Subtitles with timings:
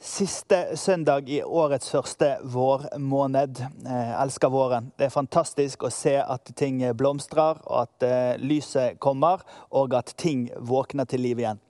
[0.00, 3.58] siste søndag i årets første vårmåned.
[3.82, 4.92] Jeg elsker våren.
[4.98, 9.42] Det er fantastisk å se at ting blomstrer, og at eh, lyset kommer,
[9.74, 11.62] og at ting våkner til liv igjen.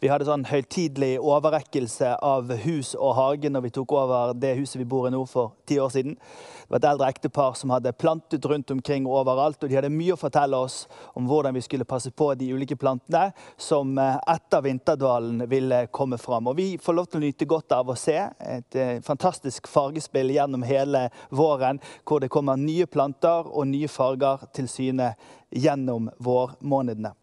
[0.00, 4.80] Vi hadde sånn høytidelig overrekkelse av hus og hage når vi tok over det huset
[4.82, 6.18] vi bor i nå for ti år siden.
[6.66, 10.16] Det var et eldre ektepar som hadde plantet rundt omkring overalt, og de hadde mye
[10.16, 10.80] å fortelle oss
[11.14, 16.18] om hvordan vi skulle passe på de ulike plantene som eh, etter vinterdvalen ville komme
[16.18, 16.50] fram.
[16.50, 20.34] Og vi får lov til å nyte godt av å se et eh, fantastisk fargespill
[20.34, 25.14] gjennom hele våren, hvor det kommer nye planter og nye farger til syne
[25.54, 27.14] gjennom vårmånedene.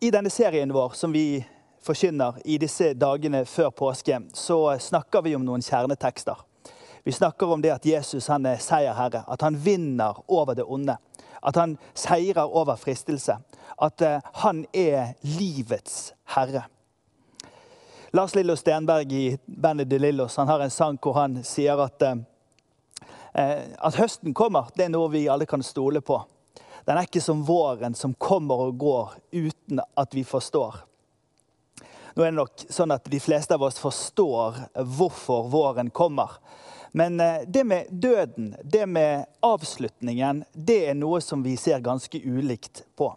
[0.00, 1.46] I denne serien vår som vi
[1.82, 6.38] forkynner i disse dagene før påske, så snakker vi om noen kjernetekster.
[7.02, 10.94] Vi snakker om det at Jesus han er seierherre, at han vinner over det onde.
[11.42, 13.40] At han seirer over fristelse.
[13.82, 16.68] At uh, han er livets herre.
[18.14, 22.06] Lars Lillo Stenberg i bandet De Lillos han har en sang hvor han sier at,
[22.06, 22.22] uh,
[23.34, 24.70] at høsten kommer.
[24.78, 26.22] Det er noe vi alle kan stole på.
[26.88, 30.78] Den er ikke som våren som kommer og går uten at vi forstår.
[32.16, 34.56] Nå er det nok sånn at de fleste av oss forstår
[34.96, 36.38] hvorfor våren kommer.
[36.96, 42.22] Men eh, det med døden, det med avslutningen, det er noe som vi ser ganske
[42.24, 43.12] ulikt på.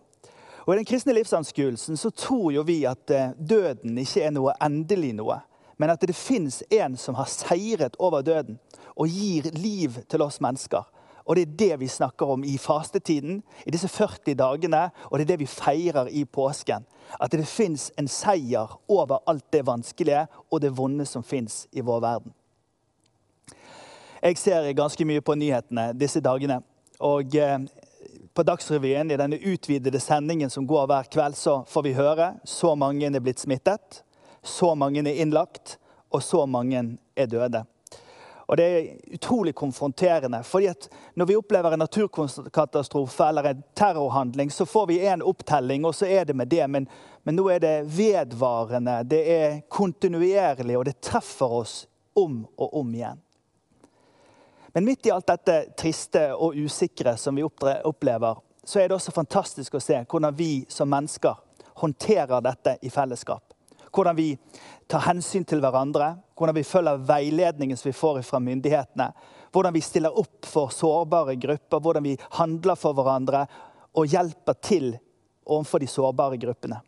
[0.68, 4.60] Og I den kristne livsanskuelsen så tror jo vi at eh, døden ikke er noe
[4.60, 5.40] endelig noe.
[5.80, 8.60] Men at det fins en som har seiret over døden
[9.00, 10.84] og gir liv til oss mennesker.
[11.26, 15.26] Og det er det vi snakker om i fastetiden, i disse 40 dagene, og det
[15.26, 16.86] er det vi feirer i påsken.
[17.20, 21.82] At det fins en seier over alt det vanskelige og det vonde som fins i
[21.82, 22.34] vår verden.
[24.22, 26.60] Jeg ser ganske mye på nyhetene disse dagene.
[27.02, 27.58] Og eh,
[28.34, 32.76] på Dagsrevyen, i denne utvidede sendingen som går hver kveld, så får vi høre så
[32.78, 34.04] mange er blitt smittet,
[34.44, 35.80] så mange er innlagt,
[36.12, 36.84] og så mange
[37.16, 37.64] er døde.
[38.52, 40.44] Og Det er utrolig konfronterende.
[40.44, 45.86] fordi at Når vi opplever en naturkatastrofe eller en terrorhandling, så får vi en opptelling,
[45.86, 46.70] og så er det med det.
[46.70, 46.88] Men,
[47.24, 52.94] men nå er det vedvarende, det er kontinuerlig, og det treffer oss om og om
[52.94, 53.22] igjen.
[54.74, 57.44] Men midt i alt dette triste og usikre som vi
[57.84, 61.36] opplever, så er det også fantastisk å se hvordan vi som mennesker
[61.76, 63.51] håndterer dette i fellesskap.
[63.92, 64.30] Hvordan vi
[64.88, 69.10] tar hensyn til hverandre, hvordan vi følger veiledningen som vi får fra myndighetene.
[69.52, 73.46] Hvordan vi stiller opp for sårbare grupper, hvordan vi handler for hverandre
[74.00, 74.94] og hjelper til
[75.46, 76.80] overfor de sårbare gruppene.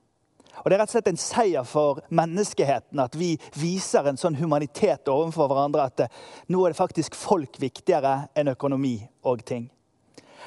[0.61, 4.37] Og Det er rett og slett en seier for menneskeheten at vi viser en sånn
[4.37, 6.19] humanitet overfor hverandre at eh,
[6.53, 9.65] nå er det faktisk folk viktigere enn økonomi og ting.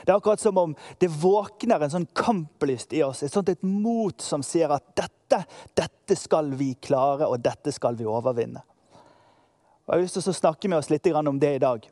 [0.04, 3.22] Det er akkurat som om det våkner en sånn kamplyst i oss.
[3.22, 5.42] Et sånt et mot som sier at dette,
[5.78, 8.62] dette skal vi klare, og dette skal vi overvinne.
[9.86, 11.86] Og Jeg har lyst til å snakke med oss litt om det i dag.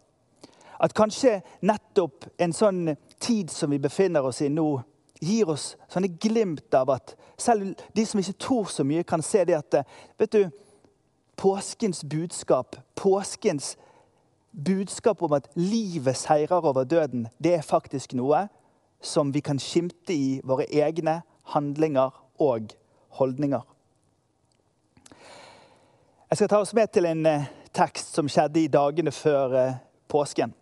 [0.78, 4.82] At kanskje nettopp en sånn tid som vi befinner oss i nå,
[5.22, 9.44] gir oss sånne glimt av at selv de som ikke tror så mye, kan se
[9.44, 9.78] det at
[10.19, 10.50] vet du,
[11.38, 13.76] påskens budskap, påskens
[14.65, 18.47] budskap om at livet seirer over døden, det er faktisk noe
[19.04, 21.20] som vi kan skimte i våre egne
[21.54, 22.10] handlinger
[22.41, 22.72] og
[23.19, 23.60] holdninger.
[26.31, 29.76] Jeg skal ta oss med til en eh, tekst som skjedde i dagene før eh,
[30.09, 30.54] påsken.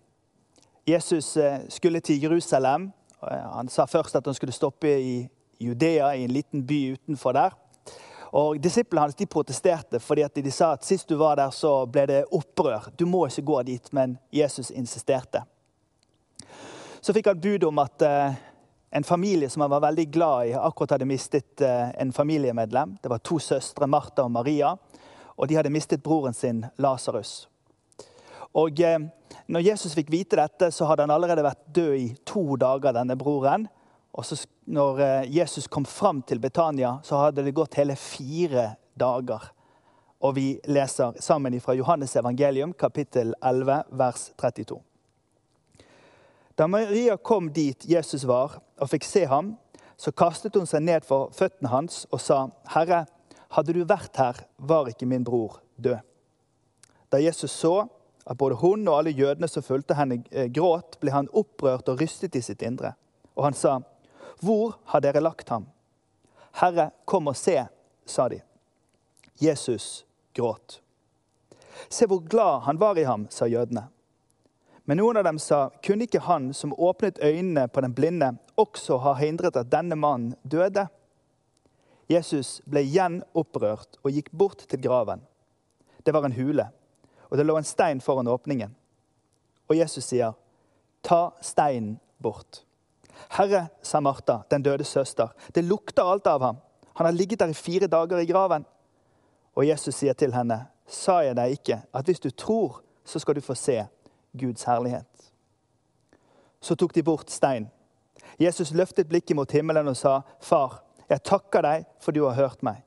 [0.88, 2.90] Jesus eh, skulle til Jerusalem.
[3.22, 5.28] Han sa først at han skulle stoppe i
[5.60, 7.54] Judea, i en liten by utenfor der.
[8.32, 12.06] Og Disiplene hans de protesterte fordi de sa at sist du var der, så ble
[12.08, 12.88] det opprør.
[12.96, 15.44] Du må ikke gå dit, men Jesus insisterte.
[17.00, 18.34] Så fikk han bud om at uh,
[18.94, 22.96] en familie som han var veldig glad i, akkurat hadde mistet uh, en familiemedlem.
[23.02, 24.70] Det var to søstre, Martha og Maria,
[25.36, 27.48] og de hadde mistet broren sin Lasarus.
[28.56, 28.96] Og uh,
[29.52, 33.18] når Jesus fikk vite dette, så hadde han allerede vært død i to dager, denne
[33.18, 33.68] broren.
[34.12, 38.74] Og så når eh, Jesus kom fram til Betania, så hadde det gått hele fire
[38.98, 39.48] dager.
[40.22, 44.78] Og vi leser sammen fra Johannes evangelium, kapittel 11, vers 32.
[46.58, 49.54] Da Maria kom dit Jesus var, og fikk se ham,
[49.96, 53.06] så kastet hun seg ned for føttene hans og sa, 'Herre,
[53.56, 56.00] hadde du vært her, var ikke min bror død.'
[57.12, 57.88] Da Jesus så
[58.26, 62.00] at både hun og alle jødene som fulgte henne, eh, gråt, ble han opprørt og
[62.00, 62.94] rystet i sitt indre.
[63.36, 63.80] Og han sa,
[64.42, 65.66] 'Hvor har dere lagt ham?'
[66.52, 67.68] 'Herre, kom og se',
[68.06, 68.40] sa de.
[69.40, 70.04] Jesus
[70.34, 70.80] gråt.
[71.88, 73.88] Se hvor glad han var i ham, sa jødene.
[74.84, 78.98] Men noen av dem sa, kunne ikke han som åpnet øynene på den blinde, også
[78.98, 80.88] ha hindret at denne mannen døde?
[82.10, 85.22] Jesus ble igjen opprørt og gikk bort til graven.
[86.02, 86.66] Det var en hule,
[87.30, 88.74] og det lå en stein foran åpningen.
[89.70, 90.34] Og Jesus sier,
[91.02, 92.64] ta steinen bort.
[93.30, 96.60] Herre, sa Martha, den døde søster, det lukter alt av ham.
[96.94, 98.64] Han har ligget der i fire dager i graven.
[99.54, 103.34] Og Jesus sier til henne, sa jeg deg ikke at hvis du tror, så skal
[103.34, 103.78] du få se
[104.38, 105.30] Guds herlighet.
[106.60, 107.70] Så tok de bort stein.
[108.40, 112.62] Jesus løftet blikket mot himmelen og sa, Far, jeg takker deg for du har hørt
[112.62, 112.82] meg.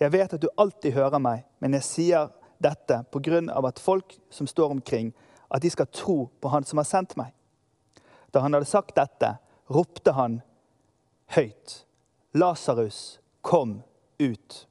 [0.00, 2.32] Jeg vet at du alltid hører meg, men jeg sier
[2.62, 5.12] dette på grunn av at folk som står omkring,
[5.50, 7.32] at de skal tro på Han som har sendt meg.
[8.34, 9.36] Da han hadde sagt dette,
[9.70, 10.40] ropte han
[11.34, 11.84] høyt.
[12.34, 13.82] Lasarus, kom
[14.18, 14.66] ut.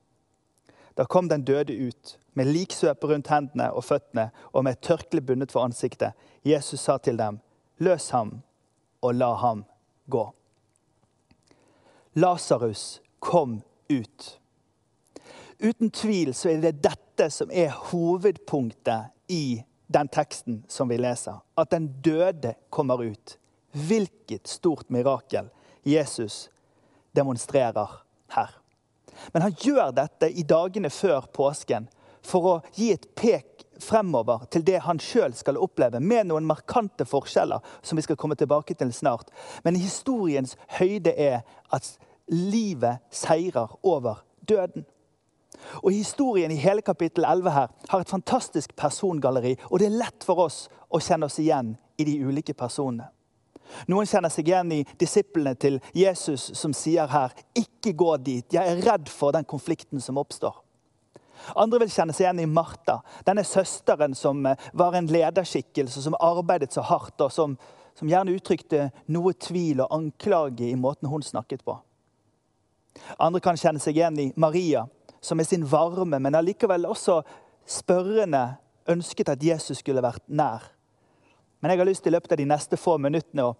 [0.93, 5.21] Da kom den døde ut, med liksvøpe rundt hendene og føttene og med et tørkle
[5.21, 6.17] bundet for ansiktet.
[6.45, 7.39] Jesus sa til dem,
[7.77, 8.41] løs ham
[9.01, 9.65] og la ham
[10.09, 10.25] gå.
[12.13, 14.39] Lasarus, kom ut.
[15.63, 21.39] Uten tvil så er det dette som er hovedpunktet i den teksten som vi leser.
[21.57, 23.37] At den døde kommer ut.
[23.73, 25.49] Hvilket stort mirakel
[25.83, 26.49] Jesus
[27.15, 27.89] demonstrerer
[28.35, 28.49] her.
[29.33, 31.89] Men han gjør dette i dagene før påsken
[32.23, 37.05] for å gi et pek fremover til det han sjøl skal oppleve, med noen markante
[37.07, 39.31] forskjeller som vi skal komme tilbake til snart.
[39.65, 41.41] Men historiens høyde er
[41.73, 41.89] at
[42.31, 44.85] livet seirer over døden.
[45.83, 50.25] Og Historien i hele kapittel 11 her har et fantastisk persongalleri, og det er lett
[50.25, 53.05] for oss å kjenne oss igjen i de ulike personene.
[53.87, 58.53] Noen kjenner seg igjen i disiplene til Jesus som sier her, 'Ikke gå dit.
[58.53, 60.63] Jeg er redd for den konflikten som oppstår'.
[61.55, 66.15] Andre vil kjenne seg igjen i Martha, denne søsteren som eh, var en lederskikkelse, som
[66.19, 67.57] arbeidet så hardt, og som,
[67.95, 71.77] som gjerne uttrykte noe tvil og anklage i måten hun snakket på.
[73.19, 74.85] Andre kan kjenne seg igjen i Maria,
[75.21, 77.21] som med sin varme, men allikevel også
[77.67, 78.55] spørrende
[78.89, 80.65] ønsket at Jesus skulle vært nær.
[81.63, 83.51] Men jeg har lyst til i løpet av de neste få minuttene å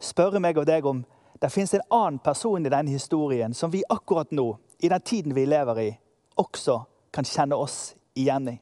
[0.00, 1.02] spørre meg og deg om
[1.36, 4.46] det fins en annen person i denne historien som vi akkurat nå,
[4.80, 5.90] i den tiden vi lever i,
[6.40, 6.78] også
[7.12, 8.56] kan kjenne oss igjen i.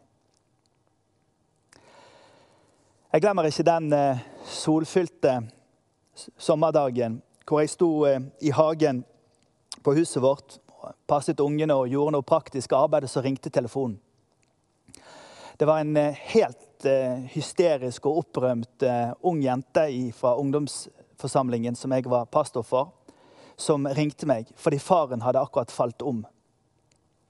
[3.15, 5.37] Jeg glemmer ikke den eh, solfylte
[6.35, 9.05] sommerdagen hvor jeg sto eh, i hagen
[9.87, 10.59] på huset vårt,
[11.07, 14.01] passet ungene og gjorde noe praktisk arbeid, og så ringte telefonen.
[15.63, 21.93] Det var en eh, helt Eh, hysterisk og opprømt eh, ung jente fra ungdomsforsamlingen som
[21.97, 22.91] jeg var pastor for,
[23.57, 26.25] som ringte meg fordi faren hadde akkurat falt om.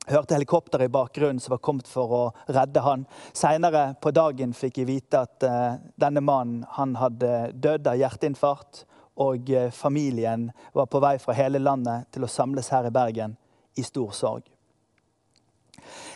[0.07, 3.05] Jeg hørte helikopteret i bakgrunnen som var kommet for å redde han.
[3.33, 8.83] Seinere på dagen fikk jeg vite at uh, denne mannen han hadde dødd av hjerteinfarkt.
[9.25, 13.37] Og familien var på vei fra hele landet til å samles her i Bergen
[13.79, 14.51] i stor sorg.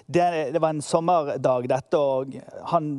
[0.07, 2.35] Det, det var en sommerdag, dette, og
[2.73, 2.91] han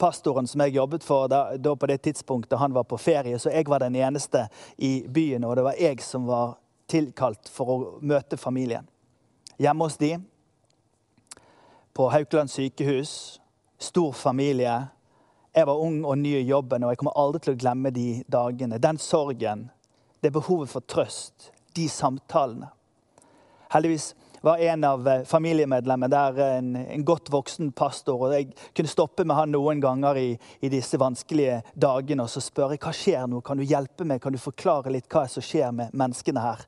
[0.00, 3.52] pastoren som jeg jobbet for da, da, på det tidspunktet han var på ferie, så
[3.52, 6.56] jeg var den eneste i byen, og det var jeg som var
[6.90, 8.88] tilkalt for å møte familien.
[9.60, 10.14] Hjemme hos de,
[11.92, 13.40] på Haukeland sykehus.
[13.78, 14.86] Stor familie.
[15.52, 18.08] Jeg var ung og ny i jobben, og jeg kommer aldri til å glemme de
[18.30, 18.78] dagene.
[18.78, 19.66] Den sorgen,
[20.20, 22.70] det behovet for trøst, de samtalene.
[23.72, 28.26] Heldigvis var en av eh, familiemedlemmene der, en, en, godt voksen pastor.
[28.26, 30.28] og Jeg kunne stoppe med han noen ganger i,
[30.60, 33.42] i, disse vanskelige dagene og så spørre hva skjer nå.
[33.44, 34.22] Kan du hjelpe meg?
[34.22, 36.64] Kan du forklare litt hva som skjer med menneskene her?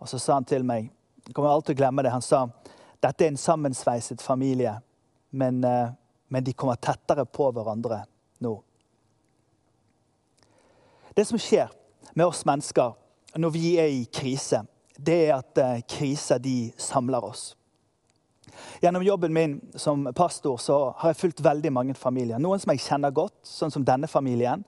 [0.00, 0.90] Og Så sa han til meg
[1.26, 2.46] jeg kommer alltid til å glemme det, han sa
[3.00, 4.72] dette er en sammensveiset familie,
[5.30, 5.92] men, eh,
[6.28, 8.02] men de kommer tettere på hverandre
[8.42, 8.54] nå.
[11.14, 11.70] Det som skjer
[12.14, 12.96] med oss mennesker
[13.38, 14.64] når vi er i krise,
[15.04, 17.54] det er at eh, kriser de samler oss.
[18.80, 22.40] Gjennom jobben min som pastor så har jeg fulgt veldig mange familier.
[22.40, 24.64] Noen som jeg kjenner godt, sånn som denne familien.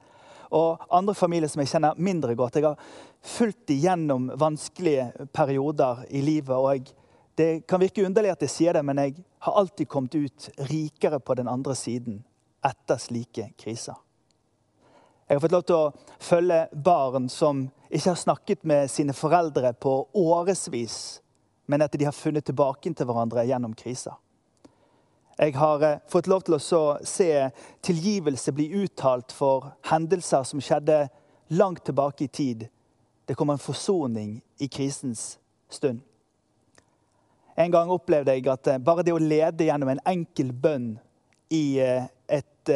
[0.53, 2.59] Og andre familier som jeg kjenner mindre godt.
[2.61, 2.81] Jeg har
[3.25, 6.57] fulgt dem gjennom vanskelige perioder i livet.
[6.57, 6.95] og jeg,
[7.35, 11.21] Det kan virke underlig at jeg sier det, men jeg har alltid kommet ut rikere
[11.21, 12.23] på den andre siden
[12.63, 13.97] etter slike kriser.
[15.33, 19.71] Jeg har fått lov til å følge barn som ikke har snakket med sine foreldre
[19.81, 20.97] på årevis,
[21.73, 24.13] men at de har funnet tilbake til hverandre gjennom kriser.
[25.39, 27.31] Jeg har eh, fått lov til å se
[27.81, 31.07] tilgivelse bli uttalt for hendelser som skjedde
[31.57, 32.69] langt tilbake i tid,
[33.25, 35.39] Det kom en forsoning i krisens
[35.71, 36.05] stund.
[37.57, 40.99] En gang opplevde jeg at bare det å lede gjennom en enkel bønn
[41.49, 42.73] i et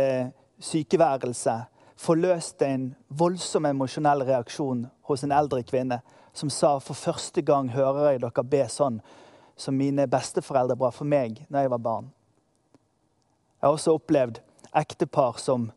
[0.56, 1.60] sykeværelse
[1.96, 6.00] forløste en voldsom emosjonell reaksjon hos en eldre kvinne
[6.36, 9.00] som sa for første gang hører jeg dere be sånn
[9.56, 12.10] som mine besteforeldre ba for meg når jeg var barn.
[13.56, 14.42] Jeg har også opplevd
[14.76, 15.70] ektepar som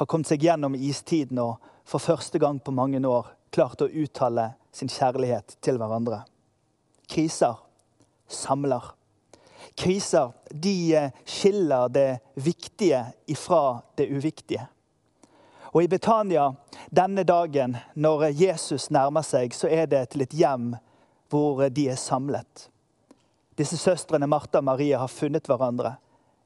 [0.00, 4.52] har kommet seg gjennom istiden og for første gang på mange år klart å uttale
[4.74, 6.24] sin kjærlighet til hverandre.
[7.10, 7.58] Kriser
[8.30, 8.92] samler.
[9.78, 14.66] Kriser de skiller det viktige ifra det uviktige.
[15.72, 16.50] Og i Betania
[16.90, 20.74] denne dagen, når Jesus nærmer seg, så er det til et hjem
[21.30, 22.66] hvor de er samlet.
[23.58, 25.94] Disse søstrene Martha og Maria har funnet hverandre.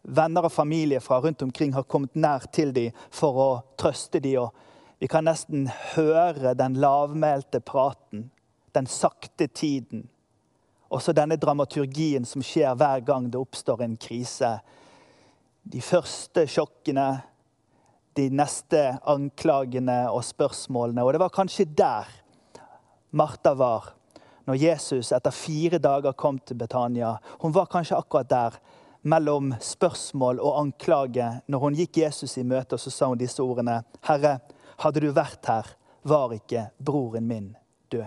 [0.04, 3.50] Venner og familie fra rundt omkring har kommet nær til dem for å
[3.80, 4.42] trøste dem.
[4.44, 8.28] Og vi kan nesten høre den lavmælte praten,
[8.76, 10.08] den sakte tiden.
[10.92, 14.58] Også denne dramaturgien som skjer hver gang det oppstår en krise.
[15.64, 17.08] De første sjokkene,
[18.14, 18.80] de neste
[19.10, 21.02] anklagene og spørsmålene.
[21.02, 22.10] Og det var kanskje der
[23.14, 23.92] Martha var
[24.44, 27.14] når Jesus etter fire dager kom til Betania.
[27.40, 28.58] Hun var kanskje akkurat der
[29.04, 33.42] mellom spørsmål og anklage når hun gikk Jesus i møte, og så sa hun disse
[33.42, 33.82] ordene.
[34.08, 34.38] Herre,
[34.80, 37.50] hadde du vært her, var ikke broren min
[37.92, 38.06] død.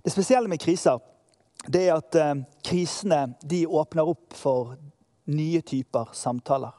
[0.00, 1.00] Det spesielle med kriser
[1.68, 4.76] det er at eh, krisene de åpner opp for
[5.28, 6.72] nye typer samtaler.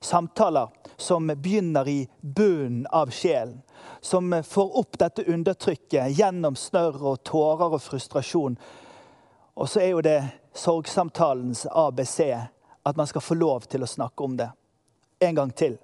[0.00, 3.62] Samtaler som begynner i bunnen av sjelen.
[4.00, 8.58] Som får opp dette undertrykket gjennom snørr og tårer og frustrasjon.
[9.58, 10.20] Og så er jo det
[10.54, 12.20] sorgsamtalens ABC
[12.82, 14.48] at man skal få lov til å snakke om det
[15.18, 15.76] en gang til.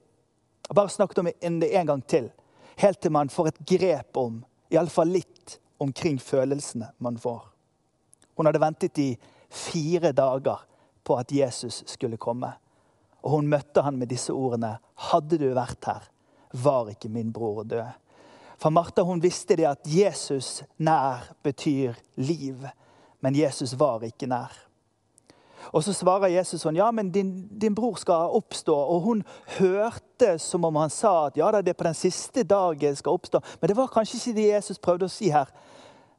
[0.70, 2.30] Bare snakke om det en gang til.
[2.76, 4.40] Helt til man får et grep om,
[4.70, 7.42] iallfall litt, omkring følelsene man får.
[8.34, 9.10] Hun hadde ventet i
[9.50, 10.64] fire dager
[11.04, 12.52] på at Jesus skulle komme.
[13.24, 14.76] Og hun møtte han med disse ordene.
[15.10, 16.08] Hadde du vært her,
[16.52, 17.96] var ikke min bror død.
[18.60, 22.68] For Martha hun visste det at Jesus nær betyr liv,
[23.24, 24.52] men Jesus var ikke nær.
[25.72, 28.74] Og Så svarer Jesus sånn, ja, men din, din, bror skal oppstå.
[28.74, 29.22] Og hun
[29.56, 33.40] hørte som om han sa at ja, det er på den siste dagen skal oppstå.
[33.60, 35.48] Men det var kanskje ikke det Jesus prøvde å si her.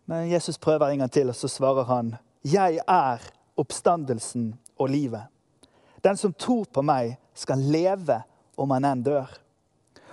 [0.09, 5.29] Men Jesus prøver en gang til, og så svarer han, jeg er oppstandelsen og livet.
[6.05, 8.21] Den som tror på meg, skal leve
[8.55, 9.31] om han enn dør.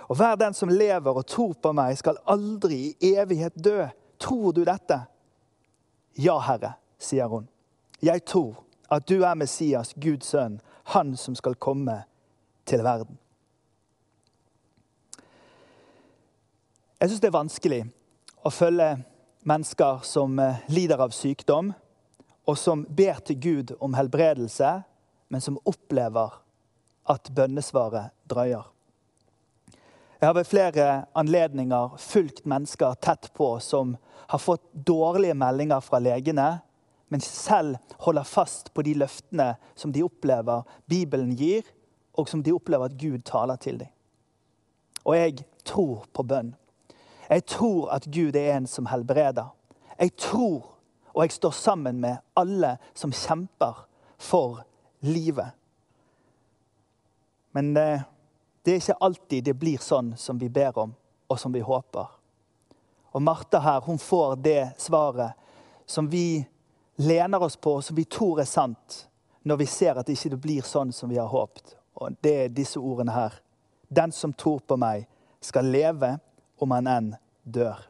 [0.09, 3.85] Og hver den som lever og tror på meg, skal aldri i evighet dø.
[4.19, 4.99] Tror du dette?
[6.19, 7.47] Ja, Herre, sier hun.
[8.03, 10.59] Jeg tror at du er Messias, Guds sønn,
[10.93, 12.01] han som skal komme
[12.65, 13.17] til verden.
[16.99, 17.81] Jeg syns det er vanskelig
[18.43, 18.89] å følge
[19.47, 21.73] mennesker som eh, lider av sykdom,
[22.47, 24.81] og som ber til Gud om helbredelse,
[25.33, 26.35] men som opplever
[27.09, 28.67] at bønnesvaret drøyer.
[30.19, 30.83] Jeg har ved flere
[31.17, 33.95] anledninger fulgt mennesker tett på som
[34.29, 36.59] har fått dårlige meldinger fra legene,
[37.09, 41.65] men selv holder fast på de løftene som de opplever Bibelen gir,
[42.13, 43.89] og som de opplever at Gud taler til dem.
[45.03, 46.51] Og jeg tror på bønn.
[47.25, 49.49] Jeg tror at Gud er en som helbreder.
[49.97, 50.69] Jeg tror,
[51.13, 53.81] og jeg står sammen med alle som kjemper
[54.21, 54.61] for
[55.03, 55.51] livet.
[57.51, 58.01] Men eh,
[58.63, 60.93] det er ikke alltid det blir sånn som vi ber om,
[61.27, 62.07] og som vi håper.
[63.13, 65.35] Og Martha her, hun får det svaret
[65.85, 66.45] som vi
[66.95, 69.03] lener oss på, og som vi tror er sant,
[69.43, 71.75] når vi ser at det ikke blir sånn som vi har håpet.
[71.99, 73.35] Og det er disse ordene her.
[73.93, 75.05] Den som tror på meg,
[75.43, 76.15] skal leve
[76.63, 77.81] om han enn dør.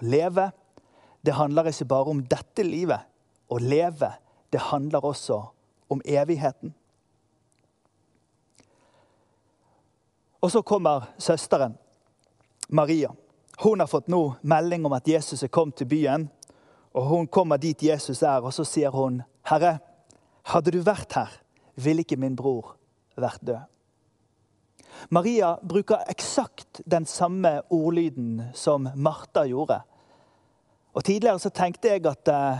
[0.00, 0.48] Å leve,
[1.20, 3.04] det handler ikke bare om dette livet.
[3.52, 4.14] Å leve,
[4.48, 5.58] det handler også om
[5.92, 6.74] om evigheten.
[10.42, 11.76] Og så kommer søsteren,
[12.68, 13.12] Maria.
[13.62, 16.26] Hun har fått nå melding om at Jesus er kommet til byen.
[16.92, 19.78] Og Hun kommer dit Jesus er, og så sier hun, 'Herre,
[20.42, 21.30] hadde du vært her,
[21.76, 22.76] ville ikke min bror
[23.16, 23.68] vært død.'
[25.10, 29.80] Maria bruker eksakt den samme ordlyden som Martha gjorde.
[30.94, 32.58] Og Tidligere så tenkte jeg at eh,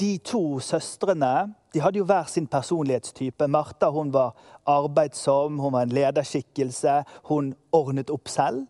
[0.00, 3.46] de to søstrene de hadde jo hver sin personlighetstype.
[3.46, 7.02] Martha hun var arbeidsom, hun var en lederskikkelse.
[7.28, 8.64] Hun ordnet opp selv.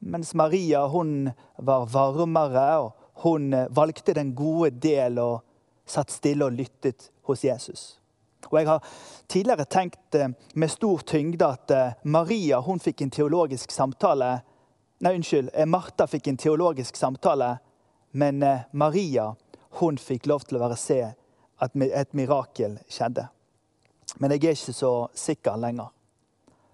[0.00, 2.92] Mens Maria hun var varmere, og
[3.22, 5.42] hun eh, valgte den gode del og
[5.84, 8.00] satt stille og lyttet hos Jesus.
[8.48, 8.86] Og Jeg har
[9.28, 14.40] tidligere tenkt eh, med stor tyngde at eh, Maria hun fikk en teologisk samtale
[15.00, 15.54] Nei, unnskyld.
[15.64, 17.54] Martha fikk en teologisk samtale,
[18.12, 18.42] men
[18.76, 19.30] Maria
[19.78, 20.98] hun fikk lov til å være se
[21.60, 23.26] at et mirakel skjedde.
[24.18, 25.90] Men jeg er ikke så sikker lenger.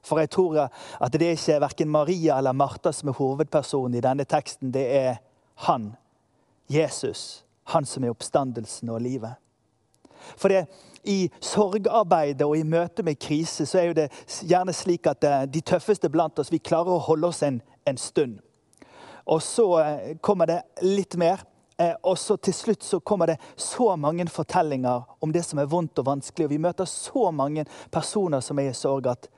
[0.06, 4.04] For jeg tror at det er ikke verken Maria eller Martha som er hovedpersonen i
[4.04, 4.70] denne teksten.
[4.74, 5.16] Det er
[5.66, 5.94] han,
[6.70, 9.34] Jesus, han som er oppstandelsen og livet.
[10.36, 10.66] For det,
[11.06, 14.06] i sorgarbeidet og i møte med krise så er det
[14.42, 18.00] gjerne slik at eh, de tøffeste blant oss vi klarer å holde oss en, en
[18.00, 18.40] stund.
[19.26, 21.44] Og så eh, kommer det litt mer.
[21.76, 25.68] Eh, og så til slutt så kommer det så mange fortellinger om det som er
[25.68, 26.46] vondt og vanskelig.
[26.46, 29.28] Og vi møter så mange personer som er i sorg, at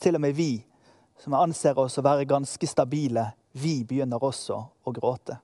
[0.00, 0.64] til og med vi,
[1.20, 5.36] som anser oss å være ganske stabile, vi begynner også å gråte.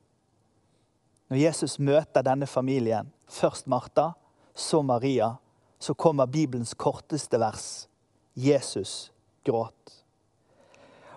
[1.28, 4.12] Når Jesus møter denne familien, først Martha,
[4.54, 5.35] så Maria,
[5.78, 7.88] så kommer Bibelens korteste vers.
[8.32, 9.11] Jesus
[9.44, 10.04] gråt.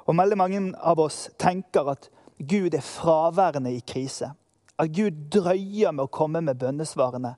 [0.10, 4.32] Og veldig mange av oss tenker at Gud er fraværende i krise.
[4.80, 7.36] At Gud drøyer med å komme med bønnesvarene.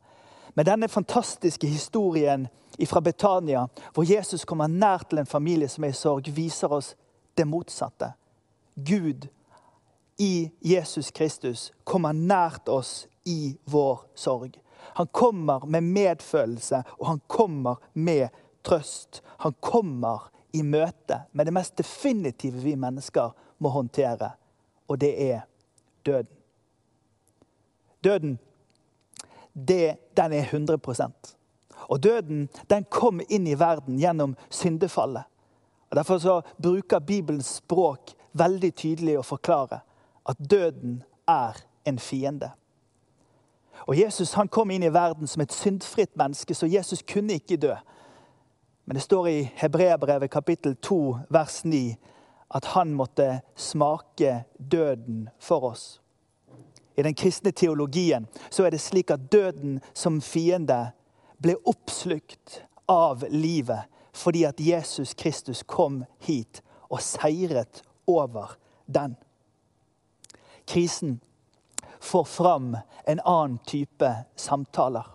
[0.54, 2.48] Men denne fantastiske historien
[2.88, 6.94] fra Betania, hvor Jesus kommer nær til en familie som er i sorg, viser oss
[7.38, 8.14] det motsatte.
[8.76, 9.28] Gud
[10.18, 14.60] i Jesus Kristus kommer nært oss i vår sorg.
[14.94, 18.30] Han kommer med medfølelse, og han kommer med
[18.64, 19.22] trøst.
[19.38, 24.34] Han kommer i møte med det mest definitive vi mennesker må håndtere,
[24.88, 25.42] og det er
[26.06, 26.41] døden.
[28.04, 28.40] Døden,
[29.54, 31.36] det, den er 100%
[31.88, 35.24] Og døden den kom inn i verden gjennom syndefallet.
[35.90, 39.82] Og Derfor så bruker Bibelens språk veldig tydelig å forklare
[40.26, 42.52] at døden er en fiende.
[43.88, 47.58] Og Jesus han kom inn i verden som et syndfritt menneske, så Jesus kunne ikke
[47.58, 47.76] dø.
[48.86, 51.96] Men det står i Hebreabrevet kapittel 2 vers 9
[52.56, 56.01] at han måtte smake døden for oss.
[56.96, 60.92] I den kristne teologien så er det slik at døden som fiende
[61.42, 66.60] ble oppslukt av livet fordi at Jesus Kristus kom hit
[66.92, 69.16] og seiret over den.
[70.68, 71.22] Krisen
[72.00, 72.76] får fram
[73.08, 75.08] en annen type samtaler.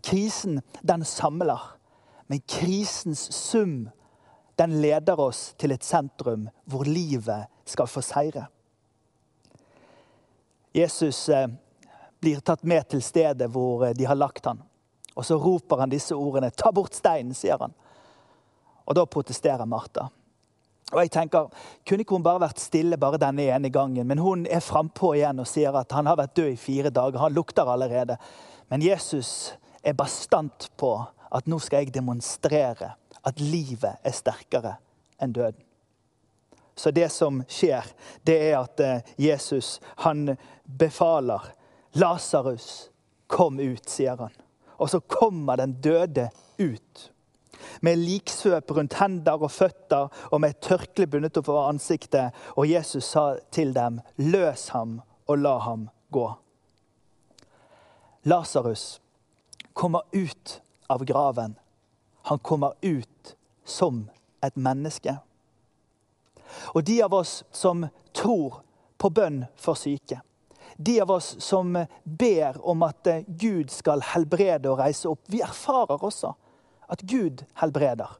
[0.00, 1.60] Krisen, den samler.
[2.26, 3.88] Men krisens sum,
[4.58, 8.46] den leder oss til et sentrum hvor livet skal få seire.
[10.76, 11.48] Jesus eh,
[12.20, 14.60] blir tatt med til stedet hvor eh, de har lagt han.
[15.16, 16.50] Og så roper han disse ordene.
[16.50, 17.72] 'Ta bort steinen', sier han.
[18.84, 20.10] Og da protesterer Martha.
[20.92, 21.48] Og jeg tenker,
[21.88, 24.06] Kunne ikke hun bare vært stille bare denne ene gangen?
[24.06, 27.18] Men hun er frampå igjen og sier at han har vært død i fire dager.
[27.18, 28.18] Han lukter allerede.
[28.68, 30.92] Men Jesus er bastant på
[31.32, 32.92] at nå skal jeg demonstrere
[33.24, 34.76] at livet er sterkere
[35.18, 35.65] enn døden.
[36.76, 37.84] Så det som skjer,
[38.22, 41.52] det er at eh, Jesus han befaler
[41.96, 42.90] Lasarus,
[43.26, 44.34] kom ut, sier han.
[44.76, 47.10] Og så kommer den døde ut.
[47.80, 52.36] Med liksvøp rundt hender og føtter og med et tørkle bundet over ansiktet.
[52.60, 56.26] Og Jesus sa til dem, løs ham og la ham gå.
[58.28, 59.00] Lasarus
[59.72, 60.60] kommer ut
[60.92, 61.56] av graven.
[62.28, 64.08] Han kommer ut som
[64.44, 65.16] et menneske.
[66.74, 68.62] Og de av oss som tror
[68.98, 70.20] på bønn for syke,
[70.76, 71.72] de av oss som
[72.04, 76.34] ber om at Gud skal helbrede og reise opp, vi erfarer også
[76.92, 78.18] at Gud helbreder.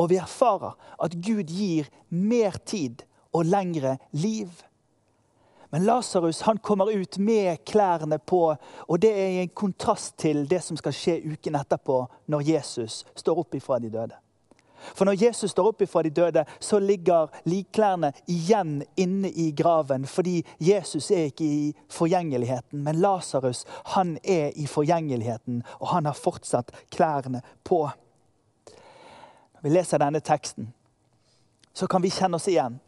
[0.00, 3.04] Og vi erfarer at Gud gir mer tid
[3.36, 4.48] og lengre liv.
[5.70, 8.56] Men Lasarus kommer ut med klærne på,
[8.88, 13.44] og det er en kontrast til det som skal skje uken etterpå, når Jesus står
[13.44, 14.16] opp ifra de døde.
[14.94, 20.06] For når Jesus står opp ifra de døde, så ligger likklærne igjen inne i graven.
[20.06, 23.64] Fordi Jesus er ikke i forgjengeligheten, men Lasarus
[23.94, 25.62] han er i forgjengeligheten.
[25.80, 27.84] Og han har fortsatt klærne på.
[29.54, 30.72] Når vi leser denne teksten,
[31.74, 32.80] så kan vi kjenne oss igjen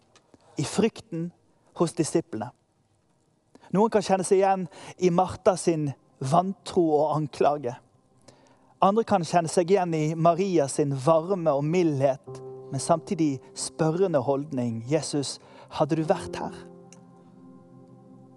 [0.58, 1.30] i frykten
[1.78, 2.50] hos disiplene.
[3.72, 4.66] Noen kan kjenne seg igjen
[5.00, 5.88] i Martha sin
[6.20, 7.72] vantro og anklage.
[8.82, 12.40] Andre kan kjenne seg igjen i Maria sin varme og mildhet,
[12.72, 14.82] men samtidig spørrende holdning.
[14.90, 15.38] 'Jesus,
[15.70, 16.64] hadde du vært her?'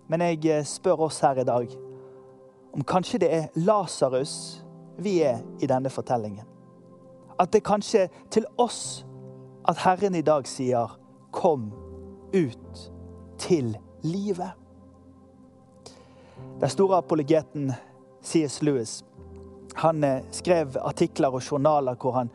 [0.07, 1.71] Men jeg eh, spør oss her i dag
[2.73, 4.61] om kanskje det er Lasarus
[5.01, 6.45] vi er i denne fortellingen.
[7.39, 9.05] At det kanskje til oss
[9.67, 10.99] at Herren i dag sier
[11.31, 11.71] 'kom
[12.33, 12.91] ut
[13.37, 14.53] til livet'.
[16.61, 17.73] Den store apologeten
[18.21, 18.61] C.S.
[18.61, 19.03] Lewis
[19.75, 22.29] han eh, skrev artikler og journaler hvor han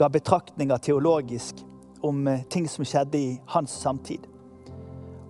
[0.00, 1.60] ga betraktninger teologisk
[2.00, 4.24] om eh, ting som skjedde i hans samtid.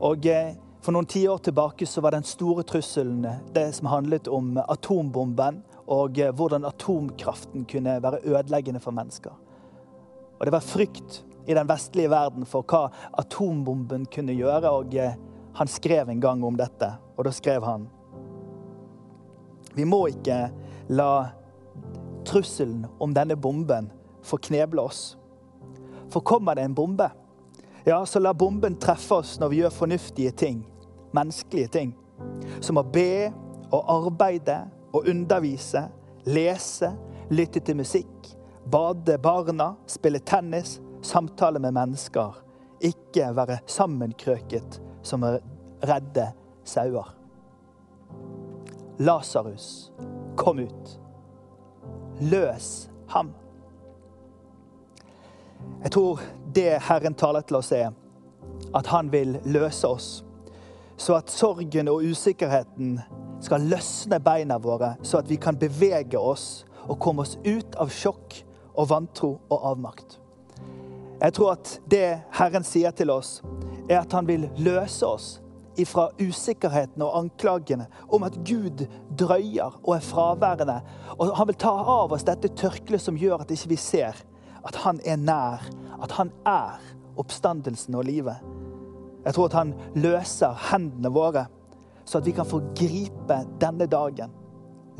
[0.00, 4.54] Og eh, For noen tiår tilbake så var den store trusselen det som handlet om
[4.62, 5.58] atombomben
[5.92, 9.34] og hvordan atomkraften kunne være ødeleggende for mennesker.
[10.38, 12.86] Og det var frykt i den vestlige verden for hva
[13.20, 14.70] atombomben kunne gjøre.
[14.70, 14.96] og
[15.58, 17.88] Han skrev en gang om dette, og da skrev han
[19.76, 20.48] Vi må ikke
[20.88, 21.39] la
[22.26, 23.90] trusselen om denne bomben
[24.26, 25.16] forkneble oss.
[26.10, 27.10] For kommer det en bombe,
[27.84, 30.60] ja, så la bomben treffe oss når vi gjør fornuftige ting,
[31.16, 31.94] menneskelige ting.
[32.60, 33.30] Som å be
[33.70, 34.58] og arbeide
[34.92, 35.86] og undervise,
[36.28, 36.92] lese,
[37.30, 38.34] lytte til musikk,
[38.70, 42.42] bade barna, spille tennis, samtale med mennesker.
[42.84, 46.30] Ikke være sammenkrøket som redde
[46.64, 47.14] sauer.
[49.00, 49.92] Lasarus,
[50.36, 50.99] kom ut.
[52.20, 53.32] Løs ham.
[55.82, 56.20] Jeg tror
[56.54, 57.92] det Herren taler til oss, er
[58.74, 60.08] at han vil løse oss.
[60.96, 62.98] Så at sorgen og usikkerheten
[63.40, 67.92] skal løsne beina våre, så at vi kan bevege oss og komme oss ut av
[67.92, 68.42] sjokk
[68.74, 70.18] og vantro og avmakt.
[71.20, 73.40] Jeg tror at det Herren sier til oss,
[73.88, 75.30] er at han vil løse oss
[75.80, 78.84] ifra usikkerheten og anklagene om at Gud
[79.18, 80.80] drøyer og er fraværende.
[81.18, 84.24] Og han vil ta av oss dette tørkleet som gjør at ikke vi ser
[84.66, 85.62] at han er nær,
[86.02, 86.80] at han er
[87.20, 88.36] oppstandelsen og livet.
[89.24, 91.46] Jeg tror at han løser hendene våre,
[92.04, 94.32] så at vi kan få gripe denne dagen.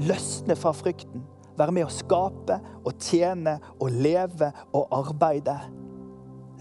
[0.01, 1.25] Løsne fra frykten.
[1.59, 5.57] Være med å skape og tjene og leve og arbeide.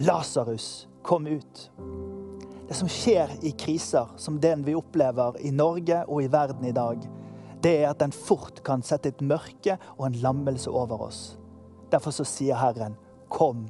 [0.04, 1.68] Lasarus, kom ut.
[2.70, 6.74] Det som skjer i kriser som den vi opplever i Norge og i verden i
[6.76, 7.02] dag,
[7.66, 11.22] det er at den fort kan sette et mørke og en lammelse over oss.
[11.90, 12.94] Derfor så sier Herren,
[13.34, 13.64] kom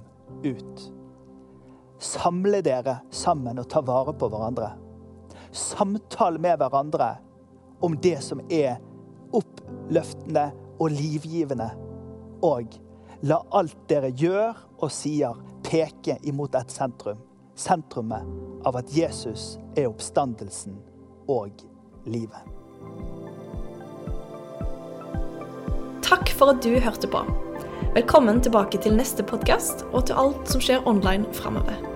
[0.44, 0.84] ut.
[2.04, 4.74] Samle dere sammen og ta vare på hverandre.
[5.56, 7.10] Samtale med hverandre
[7.80, 8.84] om det som er
[9.32, 11.70] oppløftende og livgivende.
[12.44, 12.76] Og
[13.24, 17.29] la alt dere gjør og sier, peke imot et sentrum.
[17.60, 18.24] Sentrumet
[18.64, 20.78] av at Jesus er oppstandelsen
[21.28, 21.60] og
[22.08, 22.40] livet.
[26.06, 27.26] Takk for at du hørte på.
[27.98, 31.89] Velkommen tilbake til neste podkast og til alt som skjer online framover.